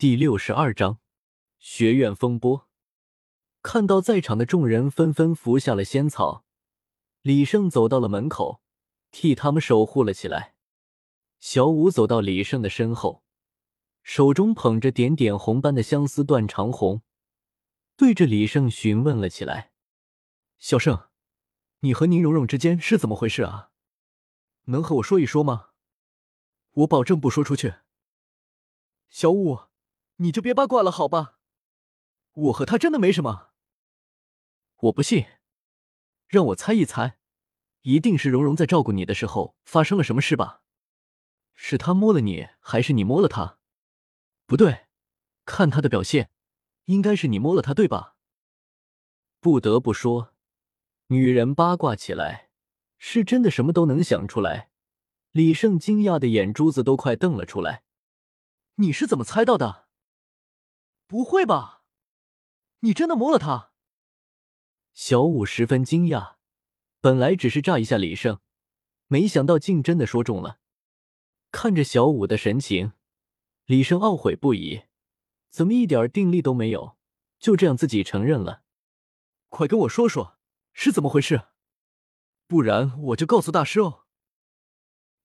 [0.00, 0.98] 第六十二章
[1.58, 2.66] 学院风波。
[3.60, 6.46] 看到在场的众人纷纷服下了仙草，
[7.20, 8.62] 李胜走到了门口，
[9.10, 10.54] 替他们守护了起来。
[11.38, 13.22] 小舞走到李胜的身后，
[14.02, 17.02] 手中捧着点点红般的相思断肠红，
[17.94, 19.70] 对着李胜询问了起来
[20.58, 21.08] ：“小胜，
[21.80, 23.70] 你和宁荣荣之间是怎么回事啊？
[24.62, 25.72] 能和我说一说吗？
[26.70, 27.74] 我保证不说出去。”
[29.10, 29.69] 小舞。
[30.22, 31.38] 你就别八卦了，好吧？
[32.32, 33.52] 我和他真的没什么。
[34.76, 35.26] 我不信，
[36.28, 37.18] 让我猜一猜，
[37.82, 40.62] 一定是蓉蓉在照顾你的时候发生了什么事吧？
[41.54, 43.58] 是他摸了你，还是你摸了他？
[44.44, 44.88] 不对，
[45.46, 46.30] 看他的表现，
[46.84, 48.16] 应该是你摸了他，对吧？
[49.40, 50.34] 不得不说，
[51.06, 52.50] 女人八卦起来
[52.98, 54.70] 是真的什么都能想出来。
[55.32, 57.84] 李胜惊讶的眼珠子都快瞪了出来。
[58.74, 59.88] 你是怎么猜到的？
[61.10, 61.82] 不会吧？
[62.82, 63.72] 你真的摸了他？
[64.94, 66.36] 小五十分惊讶，
[67.00, 68.38] 本来只是炸一下李胜，
[69.08, 70.60] 没想到竟真的说中了。
[71.50, 72.92] 看着小五的神情，
[73.64, 74.82] 李胜懊悔不已，
[75.50, 76.96] 怎么一点定力都没有，
[77.40, 78.62] 就这样自己承认了？
[79.48, 80.38] 快跟我说说
[80.72, 81.48] 是怎么回事，
[82.46, 84.04] 不然我就告诉大师哦！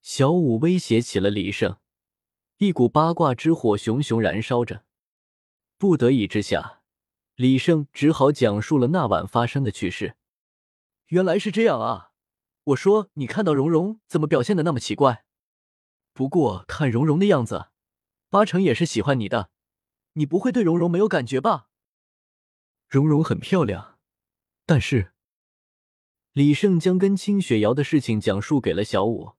[0.00, 1.78] 小五威胁起了李胜，
[2.58, 4.84] 一股八卦之火熊熊燃烧着。
[5.82, 6.80] 不得已之下，
[7.34, 10.14] 李胜只好讲述了那晚发生的趣事。
[11.06, 12.12] 原来是这样啊！
[12.62, 15.24] 我说你看到蓉蓉怎么表现的那么奇怪？
[16.12, 17.70] 不过看蓉蓉的样子，
[18.30, 19.50] 八成也是喜欢你的。
[20.12, 21.66] 你不会对蓉蓉没有感觉吧？
[22.88, 23.98] 蓉蓉很漂亮，
[24.64, 25.10] 但是……
[26.30, 29.32] 李胜将跟清雪瑶的事情讲述给了小五，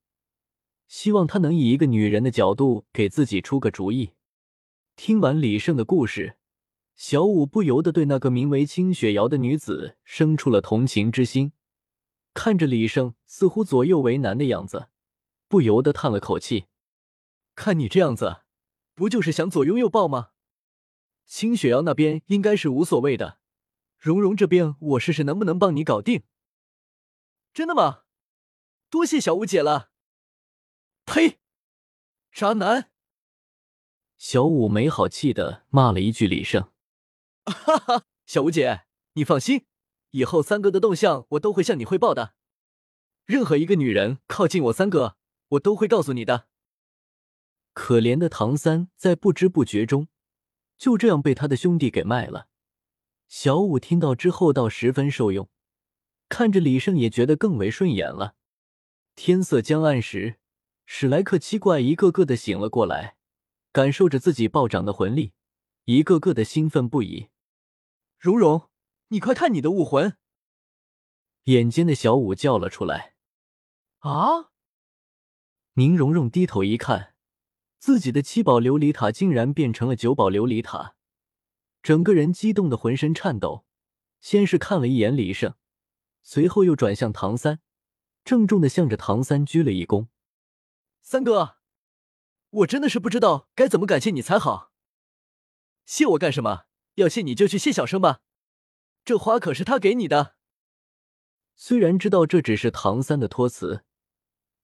[0.89, 4.11] 希望他能以一个女人的角度给自己出个主意。
[4.95, 6.38] 听完李胜的故事，
[6.95, 11.52] 小五不由得对那个名为清雪瑶的女子生出了同情之心。
[12.33, 14.90] 看着李胜似乎左右为难的样子，
[15.47, 16.67] 不由得叹了口气
[17.56, 18.44] ：“看你这样子，
[18.94, 20.29] 不就是想左拥右抱吗？
[21.25, 23.40] 清雪瑶那边应该是无所谓的，
[23.97, 26.23] 蓉蓉这边我试试能不能帮你搞定。”
[27.51, 28.03] 真的吗？
[28.90, 29.91] 多谢小五姐了。
[31.06, 31.40] 呸！
[32.31, 32.92] 渣男！
[34.25, 36.69] 小五没好气的骂了一句李胜
[37.44, 38.84] ：“哈哈，小五姐，
[39.16, 39.66] 你放心，
[40.11, 42.34] 以后三哥的动向我都会向你汇报的。
[43.25, 45.17] 任何一个女人靠近我三哥，
[45.50, 46.47] 我都会告诉你的。”
[47.75, 50.07] 可怜的唐三在不知不觉中
[50.78, 52.47] 就这样被他的兄弟给卖了。
[53.28, 55.50] 小五听到之后倒十分受用，
[56.29, 58.35] 看着李胜也觉得更为顺眼了。
[59.16, 60.40] 天色将暗时，
[60.85, 63.17] 史莱克七怪一个个的醒了过来。
[63.73, 65.34] 感受着自己暴涨的魂力，
[65.85, 67.29] 一个个的兴奋不已。
[68.19, 68.69] 蓉蓉，
[69.07, 70.16] 你快看你的武魂！
[71.45, 73.16] 眼尖的小五叫了出来。
[73.97, 74.51] 啊！
[75.73, 77.16] 宁荣荣低头一看，
[77.79, 80.95] 自己的七宝琉璃塔竟然变成了九宝琉璃塔，
[81.81, 83.66] 整个人激动的浑身颤抖。
[84.22, 85.55] 先是看了一眼李胜，
[86.22, 87.59] 随后又转向唐三，
[88.23, 90.09] 郑重的向着唐三鞠了一躬
[91.01, 91.57] ：“三哥。”
[92.53, 94.72] 我真的是不知道该怎么感谢你才好。
[95.86, 96.66] 谢我干什么？
[96.96, 98.22] 要谢你就去谢小生吧，
[99.03, 100.36] 这花可是他给你的。
[101.56, 103.84] 虽然知道这只是唐三的托词，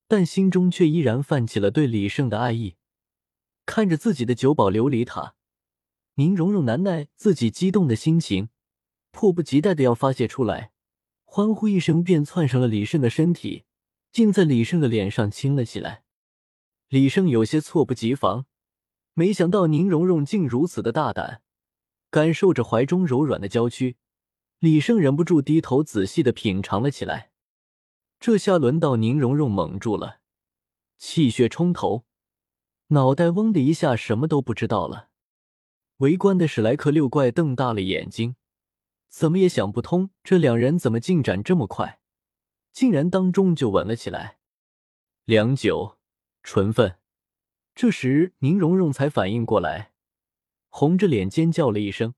[0.08, 2.76] 但心中却依然泛起了对李胜的爱意。
[3.66, 5.36] 看着自己的九宝琉璃塔，
[6.16, 8.50] 宁荣荣难耐自己激动的心情，
[9.12, 10.72] 迫不及待的要发泄出来，
[11.24, 13.66] 欢呼一声便窜上了李胜的身体，
[14.12, 16.04] 竟在李胜的脸上亲了起来。
[16.90, 18.48] 李胜有些猝不及防，
[19.14, 21.44] 没想到宁荣荣竟如此的大胆。
[22.10, 23.98] 感受着怀中柔软的娇躯，
[24.58, 27.30] 李胜忍不住低头仔细的品尝了起来。
[28.20, 30.22] 这下轮到宁荣荣蒙住了，
[30.98, 32.06] 气血冲头，
[32.88, 35.10] 脑袋嗡的一下，什么都不知道了。
[35.98, 38.35] 围观的史莱克六怪瞪大了眼睛，
[39.08, 42.00] 怎么也想不通，这两人怎么进展这么快，
[42.72, 44.40] 竟然当中就吻了起来。
[45.26, 45.98] 良久。
[46.51, 46.97] 纯分。
[47.75, 49.93] 这时，宁荣荣才反应过来，
[50.69, 52.16] 红着脸尖叫了一声，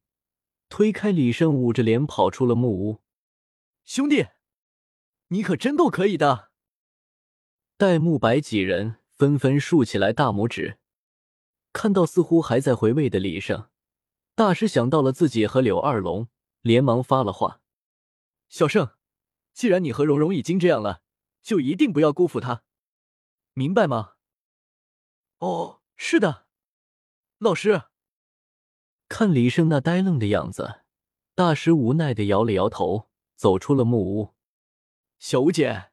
[0.70, 3.02] 推开李胜，捂着脸跑出了木屋。
[3.84, 4.28] 兄弟，
[5.28, 6.52] 你可真够可以的！
[7.76, 10.80] 戴沐白几人纷纷竖起来大拇指。
[11.74, 13.68] 看到似乎还在回味的李胜，
[14.34, 16.30] 大师想到了自己和柳二龙，
[16.62, 17.60] 连忙发了话
[18.48, 18.92] ：“小胜，
[19.52, 21.02] 既然你和蓉蓉已经这样了，
[21.42, 22.64] 就一定不要辜负她。”
[23.54, 24.14] 明白吗？
[25.42, 26.46] 哦，是的，
[27.40, 27.86] 老师。
[29.10, 30.84] 看李胜那呆愣的样子，
[31.34, 34.36] 大师无奈的摇了摇头，走出了木屋。
[35.18, 35.90] 小吴姐，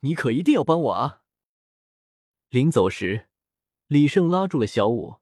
[0.00, 1.22] 你可一定要帮我啊！
[2.48, 3.28] 临走时，
[3.88, 5.16] 李胜拉住了小五，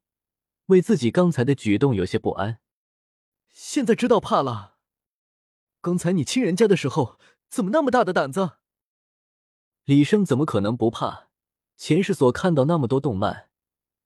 [0.66, 2.60] 为自己刚才的举动有些不安。
[3.50, 4.78] 现在知道怕了。
[5.81, 7.19] 刚才你亲人家的时候，
[7.50, 8.58] 怎么那么大的胆子？
[9.82, 11.31] 李胜怎么可能不怕？
[11.76, 13.48] 前世所看到那么多动漫，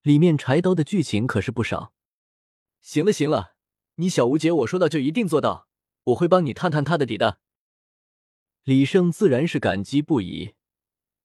[0.02, 1.92] 里面柴刀的剧情可是不少。
[2.80, 3.54] 行了行了，
[3.96, 5.68] 你小吴姐我说到就一定做到，
[6.04, 7.40] 我会帮你探探他的底的。
[8.64, 10.54] 李胜自然是感激不已，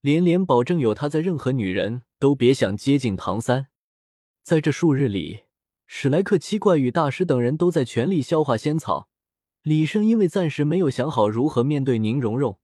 [0.02, 3.68] 连连保证有他在，任何女人都别想接近唐三。
[4.44, 5.44] 在这数日里，
[5.88, 9.10] 史莱克七怪与大师等人都在全力消化仙草。
[9.62, 12.60] 李胜因为暂时没有想好如何面对宁荣荣，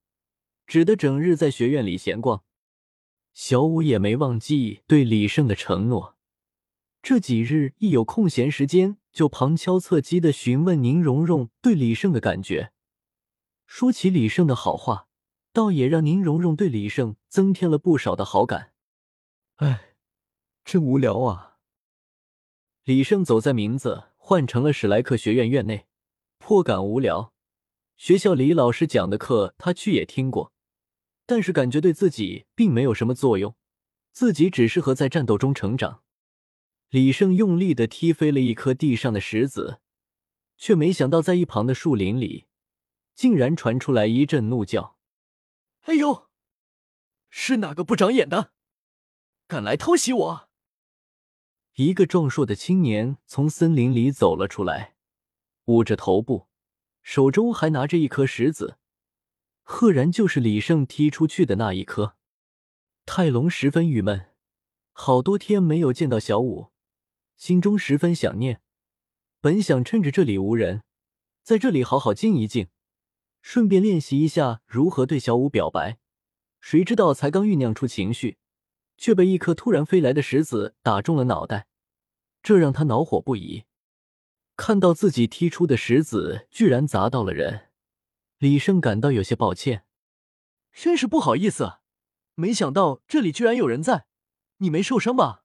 [0.67, 2.43] 只得整日在学院里闲逛。
[3.33, 6.15] 小五也没忘记对李胜的承诺，
[7.01, 12.71] 这几日一有空闲时间，就旁敲侧击的询问宁荣荣对李胜的感觉。
[13.65, 15.07] 说起李胜的好话，
[15.53, 18.73] 倒也让宁荣荣对李胜增添了不少的好感。
[19.57, 19.95] 哎，
[20.65, 21.57] 真无聊啊！
[22.83, 25.85] 李胜走在名字换成了史莱克学院院内，
[26.39, 27.33] 颇感无聊。
[27.95, 30.53] 学校李老师讲的课他去也听过，
[31.29, 33.55] 但是感觉对自己并没有什么作用，
[34.11, 36.01] 自己只适合在战斗中成长。
[36.89, 39.79] 李胜用力的踢飞了一颗地上的石子，
[40.57, 42.47] 却没想到在一旁的树林里。
[43.13, 44.97] 竟然传出来一阵怒叫！
[45.81, 46.29] 哎呦，
[47.29, 48.53] 是哪个不长眼的，
[49.45, 50.49] 敢来偷袭我？
[51.75, 54.95] 一个壮硕的青年从森林里走了出来，
[55.65, 56.47] 捂着头部，
[57.03, 58.78] 手中还拿着一颗石子，
[59.71, 62.15] 赫然就是李胜踢出去的那一颗。
[63.05, 64.31] 泰隆十分郁闷，
[64.93, 66.71] 好多天没有见到小五，
[67.37, 68.61] 心中十分想念，
[69.39, 70.81] 本想趁着这里无人，
[71.43, 72.69] 在这里好好静一静。
[73.43, 75.99] 顺便练习一下如何对小五表白，
[76.59, 78.39] 谁知道才刚酝酿出情绪，
[78.97, 81.67] 却被一颗突然飞来的石子打中了脑袋，
[82.41, 83.65] 这让他恼火不已。
[84.57, 87.68] 看到自己踢出的石子居然砸到了人，
[88.39, 89.85] 李胜感到有些抱歉，
[90.71, 91.79] 真是不好意思，
[92.35, 94.07] 没想到这里居然有人在。
[94.59, 95.43] 你没受伤吧？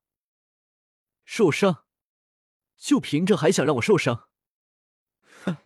[1.25, 1.87] 受伤？
[2.77, 4.29] 就凭这还想让我受伤？
[5.45, 5.57] 哼，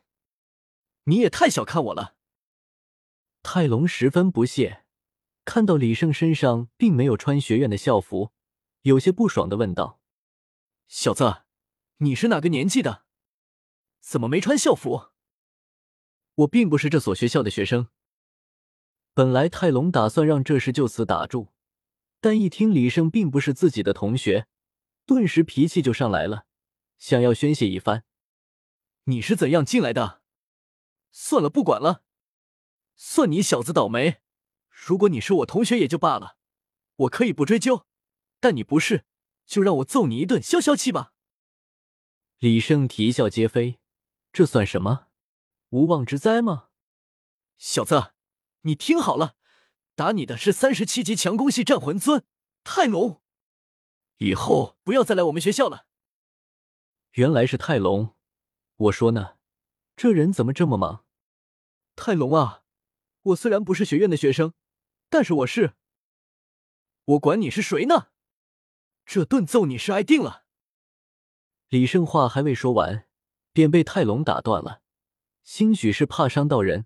[1.05, 2.17] 你也太小看我了。
[3.43, 4.87] 泰隆十分不屑，
[5.45, 8.33] 看到李胜身上并没有穿学院的校服，
[8.83, 10.01] 有些不爽的问道
[10.89, 11.43] ：“小子，
[11.99, 13.05] 你是哪个年纪的？
[14.01, 15.11] 怎么没穿校服？”
[16.39, 17.89] 我并不是这所学校的学生。
[19.13, 21.49] 本来泰隆打算让这事就此打住，
[22.21, 24.47] 但一听李胜并不是自己的同学，
[25.05, 26.47] 顿时脾气就上来了，
[26.97, 28.05] 想要宣泄一番。
[29.05, 30.23] 你是怎样进来的？
[31.11, 32.05] 算了，不管了。
[32.95, 34.21] 算你小子倒霉！
[34.71, 36.37] 如果你是我同学也就罢了，
[36.95, 37.87] 我可以不追究，
[38.39, 39.05] 但你不是，
[39.45, 41.13] 就让我揍你一顿消消气吧。
[42.39, 43.81] 李胜啼笑皆非，
[44.33, 45.08] 这算什么？
[45.71, 46.69] 无妄之灾吗？
[47.59, 48.13] 小子，
[48.63, 49.37] 你听好了，
[49.95, 52.25] 打你的是三十七级强攻系战魂尊
[52.65, 53.21] 泰隆，
[54.19, 55.87] 以后不要再来我们学校了。
[57.13, 58.15] 原来是泰隆，
[58.77, 59.37] 我说呢，
[59.97, 61.05] 这人怎么这么忙？
[61.97, 62.63] 泰隆啊！
[63.23, 64.55] 我虽然不是学院的学生，
[65.11, 65.75] 但是我是。
[67.05, 68.09] 我管你是谁呢？
[69.05, 70.45] 这顿揍你是挨定了。
[71.69, 73.09] 李胜话还未说完，
[73.53, 74.83] 便被泰隆打断了。
[75.51, 76.85] 兴许是怕伤到人，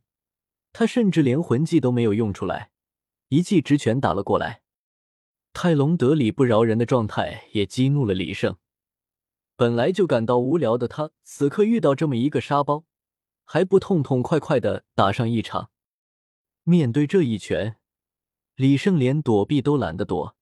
[0.73, 2.71] 他甚至连魂技都没有用出来，
[3.27, 4.63] 一记直拳打了过来。
[5.53, 8.57] 泰隆得理不饶人的状态也激怒了李胜。
[9.57, 12.85] 本来就感到无聊的他，此刻遇到这么一个沙包，
[13.45, 15.73] 还不痛痛快快的打上一场。
[16.63, 17.79] 面对这一拳，
[18.55, 20.37] 李胜连躲避都懒得躲。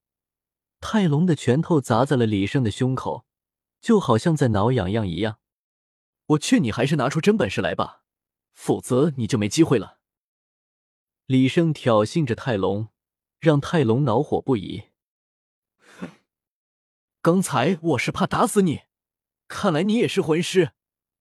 [0.79, 3.25] 泰隆的拳头砸在了李胜的胸口，
[3.81, 5.39] 就好像在挠痒痒一样。
[6.27, 8.00] 我劝你还是拿出真本事来吧，
[8.53, 9.99] 否则你就没机会了。
[11.27, 12.89] 李胜挑衅着泰隆，
[13.39, 14.85] 让泰隆恼火不已。
[17.23, 18.83] 刚才我是怕打死你，
[19.47, 20.73] 看来你也是魂师，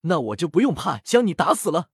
[0.02, 1.90] 那我就不用怕将你打死了。